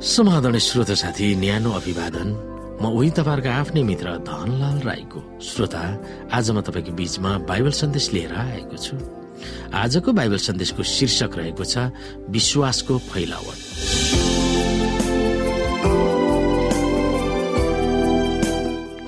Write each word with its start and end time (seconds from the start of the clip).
समाधान 0.00 0.56
श्रोता 0.56 0.94
साथी 0.96 1.34
न्यानो 1.36 1.70
अभिवादन। 1.76 2.28
म 2.80 2.88
उही 2.88 3.10
तपाईँहरूको 3.20 3.52
आफ्नै 3.52 3.82
मित्र 3.84 4.24
धनलाल 4.24 4.78
राईको। 4.80 5.20
श्रोता 5.44 5.82
आज 6.32 6.50
म 6.56 6.60
तपाईँको 6.64 6.92
बीचमा 6.96 7.44
बाइबल 7.44 7.72
सन्देश 7.76 8.06
लिएर 8.16 8.32
आएको 8.32 8.76
छु। 8.80 8.96
आजको 9.76 10.12
बाइबल 10.16 10.40
सन्देशको 10.40 10.82
शीर्षक 10.82 11.36
रहेको 11.36 11.64
छ 11.68 11.92
विश्वासको 12.32 12.98
फैलावट। 13.12 13.58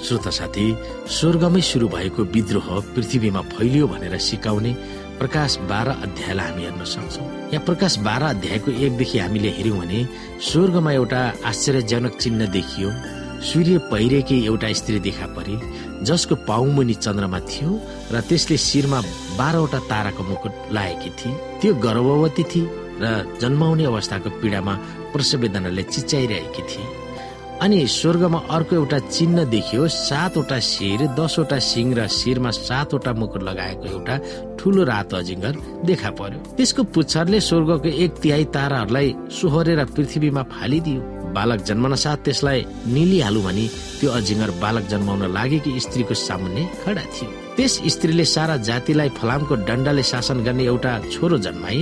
श्रोता 0.05 0.31
साथी 0.31 0.67
स्वर्गमै 1.09 1.61
सुरु 1.65 1.89
भएको 1.89 2.23
विद्रोह 2.37 2.69
पृथ्वीमा 2.93 3.41
फैलियो 3.49 3.87
भनेर 3.89 4.19
सिकाउने 4.21 4.73
प्रकाश 5.23 5.57
बाह्र 5.71 5.91
अध्यायलाई 6.03 6.51
हामी 6.51 6.63
हेर्न 6.65 6.85
सक्छौँ। 6.85 7.27
यहाँ 7.53 7.65
प्रकाश 7.65 7.97
बाह्र 8.07 8.23
अध्यायको 8.35 8.71
एकदेखि 8.85 9.19
हामीले 9.19 9.51
हेऱ्यौँ 9.57 9.79
भने 9.79 10.01
स्वर्गमा 10.43 10.93
एउटा 10.93 11.21
आश्चर्यजनक 11.47 12.17
चिन्ह 12.23 12.47
देखियो। 12.51 12.91
सूर्य 13.47 13.79
पहिरेकी 13.93 14.37
एउटा 14.47 14.73
स्त्री 14.81 14.99
देखा 15.07 15.27
परे 15.37 15.55
जसको 16.03 16.35
पाउमुनि 16.43 16.95
चन्द्रमा 17.07 17.39
थियो 17.51 17.71
र 18.13 18.21
त्यसले 18.29 18.57
शिरमा 18.67 19.01
बाह्रवटा 19.39 19.79
ताराको 19.91 20.23
मुकुट 20.27 20.55
लागेकी 20.75 21.11
थिए 21.19 21.39
त्यो 21.63 21.75
गर्भवती 21.87 22.45
थिए 22.51 22.67
र 23.03 23.39
जन्माउने 23.43 23.85
अवस्थाको 23.95 24.31
पीडामा 24.43 24.75
प्रसवेदनाले 25.15 25.83
चिच्याइरहेकी 25.95 26.63
थिए 26.71 26.87
अनि 27.63 27.87
स्वर्गमा 27.87 28.39
अर्को 28.51 28.75
एउटा 28.75 28.99
चिन्ह 28.99 29.45
देखियो 29.47 29.87
सातवटा 29.89 30.59
शिर 30.59 31.07
दसवटा 31.15 31.59
सिंह 31.63 31.95
र 31.95 32.07
शिरमा 32.11 32.51
सातवटा 32.51 33.13
मुकुट 33.15 33.43
लगाएको 33.43 33.85
एउटा 33.87 34.17
ठुलो 34.59 34.85
रातो 34.85 35.17
अजिङ्गर 35.17 35.55
देखा 35.87 36.11
पर्यो। 36.19 36.39
त्यसको 36.59 36.83
पुच्छरले 36.91 37.41
स्वर्गको 37.41 37.89
एक 38.05 38.13
तिहाई 38.19 38.45
ताराहरूलाई 38.51 39.15
सोहोरेर 39.31 39.85
पृथ्वीमा 39.95 40.43
फालिदियो। 40.55 41.01
बालक 41.39 41.61
जन्मन 41.63 41.95
साथ 41.95 42.19
त्यसलाई 42.27 42.67
निलिहालु 42.91 43.41
भनी 43.47 43.67
त्यो 44.01 44.11
अजिङ्गर 44.11 44.51
बालक 44.59 44.85
जन्माउन 44.91 45.23
लागेकी 45.31 45.79
स्त्रीको 45.87 46.15
सामुन्ने 46.19 46.63
खडा 46.83 47.05
थियो। 47.15 47.31
त्यस 47.57 47.79
स्त्रीले 47.95 48.25
सारा 48.27 48.57
जातिलाई 48.69 49.09
फलामको 49.23 49.55
डण्डाले 49.71 50.03
शासन 50.03 50.43
गर्ने 50.43 50.65
एउटा 50.67 50.99
छोरो 51.15 51.39
जन्माई। 51.47 51.81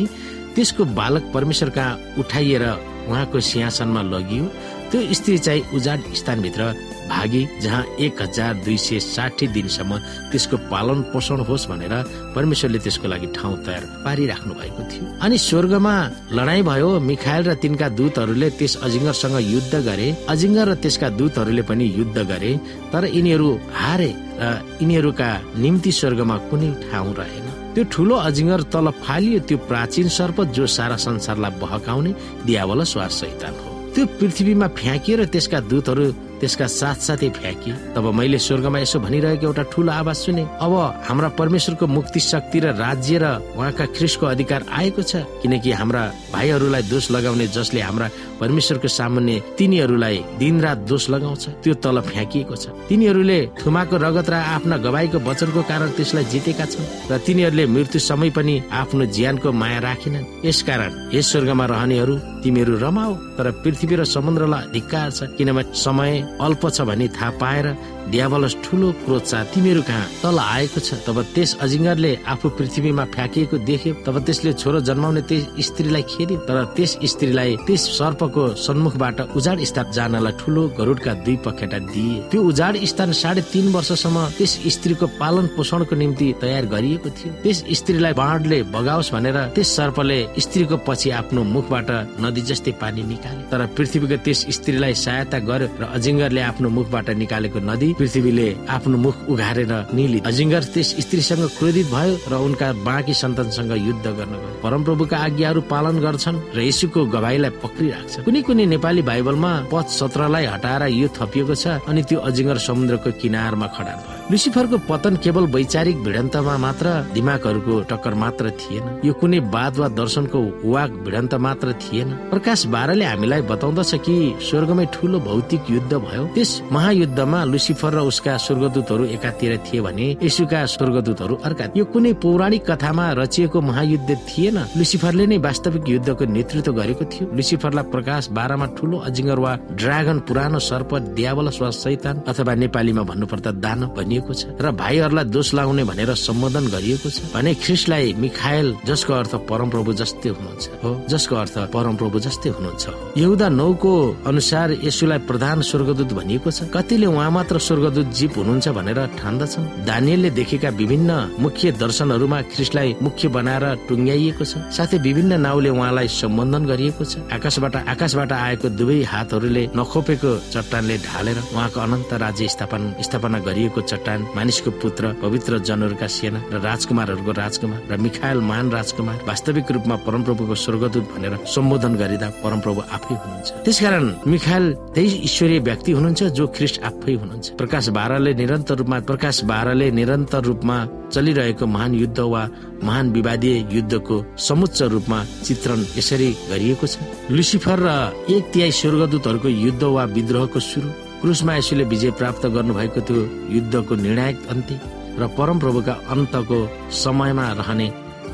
त्यसको 0.55 0.85
बालक 1.01 1.25
परमेश्वर 1.35 1.69
कहाँ 1.71 1.99
उठाइएर 2.21 2.65
उहाँको 3.09 3.41
सिंहासनमा 3.41 4.03
लगियो। 4.03 4.45
त्यो 4.91 5.01
स्त्री 5.15 5.37
चाहिँ 5.39 5.63
उजाड 5.75 6.01
स्थानभित्र 6.19 6.63
भागी 7.11 7.43
जहाँ 7.63 7.85
एक 8.07 8.23
हजार 8.23 8.55
दुई 8.65 8.77
सय 8.77 8.99
साठी 9.01 9.47
दिनसम्म 9.55 9.99
त्यसको 10.31 10.57
पालन 10.71 11.03
पोषण 11.13 11.41
होस् 11.49 11.67
भनेर 11.71 11.95
परमेश्वरले 12.35 12.79
त्यसको 12.79 13.09
लागि 13.09 13.27
ठाउँ 13.37 13.57
तयार 13.67 13.85
पारिराख्नु 14.05 14.55
भएको 14.55 14.83
थियो। 14.91 15.05
अनि 15.23 15.39
स्वर्गमा 15.39 15.95
लडाई 16.35 16.63
भयो 16.71 16.89
मिखायल 17.11 17.43
र 17.51 17.55
तिनका 17.63 17.89
दूतहरूले 17.99 18.51
त्यस 18.59 18.77
अजिङ्गरसँग 18.87 19.37
युद्ध 19.55 19.75
गरे 19.89 20.09
अजिङ्गर 20.33 20.69
र 20.71 20.75
त्यसका 20.83 21.09
दूतहरूले 21.19 21.63
पनि 21.71 21.85
युद्ध 21.99 22.19
गरे 22.31 22.53
तर 22.93 23.03
यिनीहरू 23.15 23.49
हारे 23.79 24.11
र 24.43 24.45
यिनीहरूका 24.83 25.31
निम्ति 25.63 25.93
स्वर्गमा 25.99 26.37
कुनै 26.51 26.71
ठाउँ 26.91 27.15
रहेन। 27.15 27.47
त्यो 27.75 27.83
ठुलो 27.95 28.15
अजिङ्गर 28.29 28.63
तल 28.75 28.87
फालियो 29.03 29.41
त्यो 29.47 29.59
प्राचीन 29.71 30.09
सर्प 30.19 30.39
जो 30.57 30.67
सारा 30.67 30.97
संसारलाई 31.07 31.59
बहकाउने 31.63 32.15
दियावल 32.47 32.85
श्वास 32.93 33.21
सैतान 33.21 33.55
हो। 33.61 33.70
त्यो 33.95 34.07
पृथ्वीमा 34.19 34.67
फ्याँकिएर 34.79 35.25
त्यसका 35.35 35.61
दूतहरू 35.71 36.07
त्यसका 36.41 36.67
साथसाथै 36.73 37.29
फ्याँकिए 37.37 37.75
तब 37.95 38.05
मैले 38.17 38.39
स्वर्गमा 38.39 38.79
यसो 38.81 38.99
भनिरहेको 39.05 39.47
एउटा 39.47 39.63
ठुलो 39.73 39.93
आवाज 39.93 40.17
सुने। 40.17 40.45
अब 40.65 40.73
हाम्रा 41.09 41.29
परमेश्वरको 41.37 41.87
मुक्ति 41.87 42.21
शक्ति 42.23 42.59
र 42.61 42.67
राज्य 42.81 43.19
र 43.19 43.25
उहाँका 43.59 43.85
ख्रिसको 43.93 44.27
अधिकार 44.27 44.65
आएको 44.73 45.03
छ 45.03 45.13
किनकि 45.43 45.71
हाम्रा 45.73 46.03
भाइहरूलाई 46.33 46.83
दोष 46.89 47.11
लगाउने 47.11 47.47
जसले 47.53 47.81
हाम्रा 47.81 48.09
परमेश्वरको 48.41 48.89
सामान्य 48.89 49.43
तिनीहरूलाई 49.59 50.17
दिनरात 50.39 50.79
दोष 50.89 51.11
लगाउँछ 51.11 51.45
त्यो 51.61 51.75
तल 51.85 52.01
फ्याँकिएको 52.01 52.57
छ। 52.57 52.73
तिनीहरूले 52.89 53.39
थुमाको 53.61 53.97
रगत 54.01 54.31
र 54.31 54.35
आफ्ना 54.57 54.77
गवाईको 54.87 55.19
वचनको 55.21 55.61
कारण 55.69 55.89
त्यसलाई 55.99 56.25
जितेका 56.33 56.65
छन् 56.65 57.13
र 57.13 57.19
तिनीहरूले 57.21 57.67
मृत्यु 57.67 58.01
समय 58.01 58.31
पनि 58.33 58.55
आफ्नो 58.73 59.05
ज्यानको 59.13 59.53
माया 59.53 59.79
राखेनन्। 59.85 60.47
यसकारण 60.47 60.93
यस 61.13 61.33
स्वर्गमा 61.33 61.65
रहनेहरू 61.69 62.17
तिमीहरू 62.43 62.77
रमाओ 62.79 63.15
तर 63.37 63.51
पृथ्वी 63.63 63.95
र 63.97 64.05
समुद्रलाई 64.07 64.71
धिक्कार 64.73 65.11
छ 65.11 65.31
किनभने 65.37 65.73
समय 65.77 66.13
अल्प 66.41 66.63
छ 66.69 66.81
भनी 66.83 67.09
थाहा 67.11 67.31
पाएर 67.41 67.67
दियावलस 68.11 68.57
ठुलो 68.65 68.91
क्रोध 69.05 69.25
छ। 69.25 69.35
तिमीहरू 69.55 69.83
कहाँ? 69.83 70.07
तल 70.23 70.39
आएको 70.39 70.81
छ। 70.81 70.95
तब 71.07 71.17
त्यस 71.35 71.51
अजिङ्गरले 71.63 72.13
आफू 72.27 72.49
पृथ्वीमा 72.59 73.05
फ्याँकिएको 73.15 73.57
देख्यो। 73.71 73.93
तब 74.03 74.19
त्यसले 74.27 74.53
छोरो 74.53 74.81
जन्माउने 74.89 75.23
त्यस 75.31 75.47
स्त्रीलाई 75.69 76.03
खेद्यो। 76.11 76.39
तर 76.49 76.59
त्यस 76.77 76.93
स्त्रीलाई 77.07 77.57
त्यस 77.67 77.83
सर्पको 77.99 78.43
सन्मुखबाट 78.59 79.21
उजाड 79.39 79.59
स्थान 79.63 79.87
जानलाई 79.95 80.33
ठुलो 80.41 80.63
गरुडका 80.79 81.13
दुई 81.23 81.37
पखेटा 81.47 81.79
दिए। 81.87 82.17
त्यो 82.31 82.41
उजाड 82.43 82.75
स्थान 82.83 83.13
साढे 83.15 83.43
तीन 83.53 83.67
वर्षसम्म 83.73 84.19
त्यस 84.39 84.53
स्त्रीको 84.75 85.07
पालन 85.21 85.47
पोषणको 85.55 85.95
निम्ति 85.95 86.27
तयार 86.43 86.67
गरिएको 86.67 87.09
थियो। 87.15 87.33
त्यस 87.43 87.59
स्त्रीलाई 87.79 88.13
बाँडले 88.19 88.59
बगाओस् 88.75 89.13
भनेर 89.15 89.39
त्यस 89.55 89.69
सर्पले 89.77 90.19
स्त्रीको 90.41 90.77
पछि 90.83 91.11
आफ्नो 91.21 91.43
मुखबाट 91.47 91.91
नदी 92.31 92.43
जस्तै 92.51 92.73
पानी 92.81 93.03
निकाले 93.11 93.43
तर 93.51 93.61
पृथ्वीको 93.77 94.17
त्यस 94.25 94.41
स्त्रीलाई 94.57 94.95
सहायता 95.05 95.39
गर्यो 95.51 95.69
र 95.81 95.85
अजिङ्गरले 95.97 96.41
आफ्नो 96.51 96.69
मुखबाट 96.79 97.09
निकालेको 97.23 97.59
नदी 97.71 97.89
पृथ्वीले 97.99 98.49
आफ्नो 98.77 98.97
मुख 99.05 99.17
उघारेर 99.33 99.73
निली 99.99 100.19
अजिङ्गर 100.31 100.63
त्यस 100.75 100.89
स्त्रीसँग 101.05 101.45
क्रोधित 101.59 101.87
भयो 101.95 102.15
र 102.31 102.35
उनका 102.47 102.69
बाँकी 102.87 103.15
सन्तानसँग 103.23 103.73
युद्ध 103.89 104.07
गर्न 104.19 104.35
गयो। 104.43 104.51
परमप्रभुका 104.63 105.17
आज्ञाहरू 105.27 105.61
पालन 105.73 105.97
गर्छन् 106.05 106.39
र 106.57 106.59
यसुको 106.69 107.01
गवाईलाई 107.15 107.53
पक्रिराख्छ 107.65 108.15
कुनै 108.27 108.41
कुनै 108.47 108.65
नेपाली 108.75 109.03
बाइबलमा 109.11 109.53
पद 109.73 109.87
सत्रलाई 109.99 110.47
हटाएर 110.55 110.83
यो 111.01 111.09
थपिएको 111.19 111.55
छ 111.63 111.83
अनि 111.91 112.03
त्यो 112.09 112.19
अजिङ्गर 112.29 112.59
समुद्रको 112.69 113.11
किनारमा 113.21 113.67
खडा 113.77 113.95
भयो। 113.99 114.19
लुसिफरको 114.31 114.77
पतन 114.91 115.15
केवल 115.25 115.45
वैचारिक 115.57 115.97
भिडन्तमा 116.07 116.55
मात्र 116.65 116.87
दिमागहरूको 117.15 117.75
टक्कर 117.91 118.15
मात्र 118.23 118.45
थिएन। 118.61 118.85
यो 119.05 119.13
कुनै 119.21 119.39
वाद 119.55 119.75
वा 119.81 119.89
दर्शनको 120.01 120.41
वाक 120.65 120.91
भिडन्त 121.05 121.35
मात्र 121.47 121.73
थिएन। 121.83 122.09
प्रकाश 122.31 122.65
बाह्रले 122.73 123.05
हामीलाई 123.05 123.43
बताउँदछ 123.43 123.95
कि 124.07 124.15
स्वर्गमै 124.41 124.87
ठुलो 124.95 125.19
भौतिक 125.21 125.71
युद्ध 125.71 125.93
भयो। 125.95 126.25
त्यस 126.35 126.51
महायुद्धमा 126.73 127.41
लुसिफर 127.45 127.93
र 127.95 127.99
उसका 128.11 128.37
स्वर्गदूतहरू 128.37 129.05
एकातिर 129.17 129.57
थिए 129.67 129.81
भने 129.81 130.07
यसुका 130.23 130.61
स्वर्गदूतहरू 130.75 131.35
अर्का 131.45 131.65
यो 131.77 131.85
कुनै 131.85 132.13
पौराणिक 132.23 132.63
कथामा 132.71 133.07
रचिएको 133.21 133.61
महायुद्ध 133.61 134.11
थिएन। 134.29 134.59
लुसिफरले 134.79 135.27
नै 135.27 135.39
वास्तविक 135.39 135.89
युद्धको 135.89 136.25
नेतृत्व 136.27 136.73
गरेको 136.73 137.05
थियो। 137.05 137.25
लुसिफरलाई 137.35 137.85
प्रकाश 137.91 138.29
बाह्रमा 138.31 138.67
ठुलो 138.79 138.97
अजिङ्गर 139.09 139.39
वा 139.39 139.53
ड्रागन 139.81 140.19
पुरानो 140.29 140.59
सर्प 140.61 140.91
द्यावल 141.19 141.49
वा 141.61 141.71
सैतान 141.75 142.23
अथवा 142.31 142.55
नेपालीमा 142.55 143.03
भन्नुपर्दा 143.11 143.51
दान 143.65 143.81
भनिएको 143.97 144.33
छ 144.35 144.43
र 144.61 144.71
भाइहरूलाई 144.73 145.25
दोष 145.35 145.49
लगाउने 145.55 145.85
भनेर 145.85 146.15
सम्बोधन 146.17 146.65
गरिएको 146.75 147.09
छ। 147.11 147.35
भने 147.35 147.55
ख्रिस्टलाई 147.59 148.15
मिखायल 148.19 148.67
जसको 148.87 149.13
अर्थ 149.13 149.35
परमप्रभु 149.51 149.93
जस्तै 150.01 150.29
हुनुहुन्छ। 150.31 150.65
हो 150.85 150.91
जसको 151.11 151.35
अर्थ 151.37 151.57
परमप्रभु 151.75 152.10
जस्तै 152.19 152.51
हुनुहुन्छ। 152.51 152.85
यहुदा 153.17 153.49
नौको 153.49 153.93
अनुसार 154.27 154.69
यसुलाई 154.83 155.19
प्रधान 155.31 155.63
स्वर्गदूत 155.63 156.11
भनिएको 156.13 156.51
छ। 156.51 156.59
कतिले 156.75 157.07
उहाँ 157.07 157.31
मात्र 157.31 157.59
स्वर्गदूत 157.59 158.07
जीव 158.11 158.31
हुनुहुन्छ 158.37 158.69
भनेर 158.69 158.99
ठान्दछन्। 159.21 159.87
दानियलले 159.87 160.31
देखेका 160.31 160.71
विभिन्न 160.81 161.11
मुख्य 161.39 161.73
दर्शनहरूमा 161.79 162.39
ख्रिस्टलाई 162.53 162.89
मुख्य 163.03 163.29
बनाएर 163.29 163.65
टुङ्ग्याइएको 163.89 164.45
छ। 164.45 164.53
साथै 164.71 164.99
विभिन्न 164.99 165.33
नाउँले 165.41 165.71
उहाँलाई 165.71 166.09
सम्बोधन 166.11 166.63
गरिएको 166.67 167.05
छ। 167.05 167.13
आकाशबाट 167.31 167.75
आकाशबाट 167.93 168.33
आएको 168.33 168.69
दुवै 168.79 168.99
हातहरूले 169.13 169.65
नखोपेको 169.77 170.31
चट्टानले 170.53 170.97
ढालेर 171.07 171.39
उहाँको 171.55 171.79
अनन्त 171.81 172.13
राज्य 172.25 172.49
स्थापना 172.49 173.03
स्थापना 173.03 173.39
गरिएको 173.47 173.81
चट्टान 173.81 174.21
मानिसको 174.37 174.71
पुत्र 174.83 175.03
पवित्र 175.23 175.59
जनहरूका 175.69 176.07
सेना 176.07 176.41
र 176.53 176.57
राजकुमारहरूको 176.61 177.33
राजकुमार 177.33 177.81
र 177.91 177.97
मिखायल 177.97 178.39
महान 178.41 178.71
राजकुमार 178.71 179.19
वास्तविक 179.29 179.71
रूपमा 179.73 179.97
परमप्रभुको 180.07 180.55
स्वर्गदूत 180.55 181.05
भनेर 181.13 181.35
सम्बोधन 181.47 181.93
गरिँदा 182.01 182.29
परमप्रभु 182.43 182.81
आफै 182.97 183.15
हुनुहुन्छ। 183.23 183.49
त्यसकारण 183.65 184.05
मिखायल 184.33 184.65
त्यही 184.95 185.17
ईश्वरीय 185.29 185.59
व्यक्ति 185.69 185.91
हुनुहुन्छ 185.93 186.23
जो 186.39 186.47
ख्रिस्ट 186.57 186.77
आफै 186.89 187.15
हुनुहुन्छ। 187.21 187.47
प्रकाश 187.61 187.89
बाह्रले 187.97 188.33
निरन्तर 188.41 188.75
रूपमा 188.81 188.99
प्रकाश 189.11 189.37
बाह्रले 189.51 189.91
निरन्तर 189.99 190.43
रूपमा 190.51 190.77
चलिरहेको 191.15 191.67
महान 191.67 191.95
युद्ध 191.95 192.19
वा 192.33 192.43
महान 192.85 193.07
विवादीय 193.13 193.57
युद्धको 193.77 194.17
समुच्च 194.39 194.83
रूपमा 194.95 195.19
चित्रण 195.45 195.81
यसरी 195.99 196.31
गरिएको 196.51 196.87
छ। 196.87 196.95
लुसिफर 197.31 197.79
र 197.85 197.89
एक 198.35 198.45
तिहाई 198.53 198.73
स्वर्गदूतहरूको 198.81 199.49
युद्ध 199.49 199.83
वा 199.85 200.05
विद्रोहको 200.17 200.61
सुरु 200.61 200.89
क्रुसमा 201.21 201.55
यसुले 201.57 201.85
विजय 201.85 202.11
प्राप्त 202.21 202.47
गर्नुभएको 202.55 203.01
त्यो 203.07 203.19
युद्धको 203.57 203.95
निर्णायक 203.95 204.39
अन्त्य 204.51 204.81
र 205.21 205.27
परमप्रभुका 205.37 205.95
अन्तको 206.15 206.59
समयमा 207.03 207.47
रहने 207.61 207.89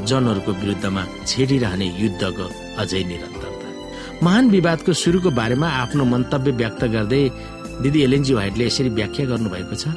जनहरूको 0.06 0.52
विरुद्धमा 0.60 1.02
छेडिरहने 1.26 1.86
युद्धको 2.02 2.46
अझै 2.78 3.02
निरन्तरता 3.10 3.55
महान 4.22 4.48
विवादको 4.50 4.92
सुरुको 4.92 5.30
बारेमा 5.30 5.68
आफ्नो 5.68 6.04
मन्तव्य 6.04 6.50
व्यक्त 6.56 6.84
गर्दै 6.92 7.22
दिदी 7.82 8.02
एलएनजी 8.02 8.34
व्हाइटले 8.34 8.66
यसरी 8.66 8.88
व्याख्या 8.88 9.26
गर्नुभएको 9.26 9.76
छ। 9.76 9.92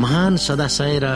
महान 0.00 0.36
सदाशय 0.36 0.98
र 1.04 1.06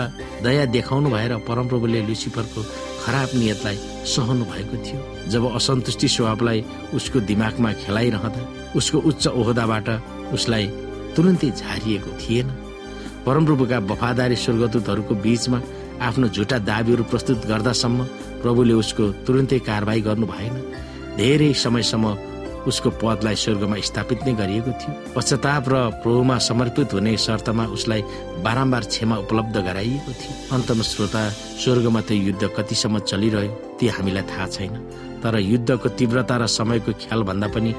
दया 0.45 0.65
देखाउनु 0.69 1.09
भएर 1.11 1.33
परमप्रभुले 1.49 2.01
लुसिफरको 2.05 2.61
खराब 3.05 3.29
नियतलाई 3.41 3.77
सहनु 4.05 4.45
भएको 4.45 4.77
थियो। 4.85 5.01
जब 5.33 5.43
असन्तुष्टि 5.57 6.09
स्वभावलाई 6.09 6.61
उसको 6.95 7.21
दिमागमा 7.31 7.73
खेलाइरहँदा 7.81 8.43
उसको 8.77 8.99
उच्च 9.09 9.25
ओहदाबाट 9.41 9.89
उसलाई 10.37 10.67
तुरन्तै 11.17 11.51
झारिएको 11.51 12.11
थिएन। 12.21 12.49
परमप्रभुका 13.25 13.79
वफादारी 13.91 14.37
स्वर्गदूतहरूको 14.37 15.15
बीचमा 15.25 15.59
आफ्नो 16.05 16.29
झुटा 16.29 16.59
दावीहरू 16.69 17.05
प्रस्तुत 17.09 17.47
गर्दासम्म 17.49 17.99
प्रभुले 18.45 18.75
उसको 18.83 19.05
तुरन्तै 19.25 19.59
कारवाही 19.65 20.01
गर्नु 20.05 20.27
भएन 20.29 20.55
धेरै 21.17 21.53
समयसम्म 21.65 22.05
उसको 22.67 22.91
पदलाई 23.01 23.37
स्वर्गमा 23.37 23.77
स्थापित 23.81 24.19
नै 24.27 24.33
गरिएको 24.35 24.73
थियो। 24.81 24.93
पश्चाताप 25.15 25.65
र 25.69 25.75
प्रभुमा 26.03 26.37
समर्पित 26.39 26.93
हुने 26.93 27.17
शर्तमा 27.17 27.65
उसलाई 27.77 28.03
बारम्बार 28.45 28.85
क्षमा 28.85 29.17
उपलब्ध 29.25 29.57
गराइएको 29.57 30.13
थियो। 30.13 30.35
अन्तमा 30.55 30.83
श्रोता 30.83 31.23
स्वर्गमा 31.63 32.01
त्यो 32.09 32.17
युद्ध 32.17 32.43
कतिसम्म 32.57 32.99
चलिरह्यो 33.11 33.53
ती 33.79 33.87
हामीलाई 33.89 34.25
थाहा 34.31 34.47
छैन। 34.47 34.75
तर 35.23 35.39
युद्धको 35.41 35.89
तीव्रता 35.89 36.37
र 36.37 36.47
समयको 36.49 36.93
ख्याल 37.01 37.23
भन्दा 37.29 37.49
पनि 37.49 37.71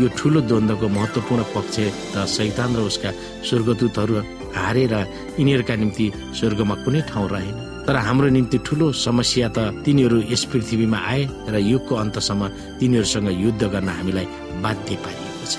यो 0.00 0.08
ठुलो 0.16 0.40
द्वन्द्वको 0.48 0.88
महत्वपूर्ण 0.88 1.42
पक्ष 1.54 1.76
त 2.14 2.24
सैतान 2.26 2.76
र 2.76 2.80
उसका 2.88 3.10
स्वर्गदूतहरू 3.44 4.14
हारेर 4.56 4.94
यिनीहरूका 5.38 5.74
निम्ति 5.76 6.06
स्वर्गमा 6.38 6.74
कुनै 6.84 7.00
ठाउँ 7.10 7.28
रहेन। 7.28 7.73
तर 7.86 7.96
हाम्रो 7.96 8.28
निम्ति 8.32 8.58
ठुलो 8.66 8.86
समस्या 8.96 9.48
त 9.48 9.58
तिनीहरू 9.84 10.18
यस 10.32 10.44
पृथ्वीमा 10.52 10.98
आए 11.04 11.22
र 11.52 11.54
युगको 11.62 11.94
अन्तसम्म 11.94 12.42
तिनीहरूसँग 12.80 13.28
युद्ध 13.40 13.62
गर्न 13.64 13.88
हामीलाई 13.88 14.26
बाध्य 14.64 14.96
पारिएको 15.04 15.44
छ। 15.44 15.54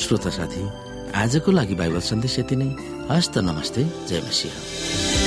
श्रोता 0.00 0.30
साथी 0.30 0.62
आजको 1.14 1.50
लागि 1.52 1.74
बाइबल 1.74 2.00
सन्देश 2.10 2.38
यति 2.38 2.56
नै। 2.56 2.68
हस्त 3.10 3.38
नमस्ते 3.38 3.82
जय 4.08 4.20
मसिंह। 4.26 5.25